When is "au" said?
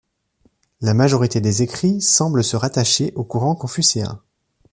3.15-3.23